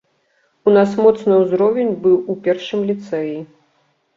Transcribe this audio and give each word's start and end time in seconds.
У 0.69 0.71
нас 0.77 0.95
моцны 1.01 1.33
ўзровень 1.43 1.93
быў 2.07 2.17
у 2.35 2.39
першым 2.49 2.79
ліцэі. 2.89 3.37